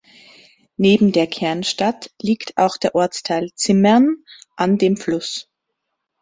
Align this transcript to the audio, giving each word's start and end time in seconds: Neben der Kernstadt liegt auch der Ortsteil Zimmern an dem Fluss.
Neben 0.77 1.11
der 1.11 1.27
Kernstadt 1.27 2.09
liegt 2.19 2.57
auch 2.57 2.75
der 2.77 2.95
Ortsteil 2.95 3.51
Zimmern 3.53 4.23
an 4.55 4.79
dem 4.79 4.97
Fluss. 4.97 5.47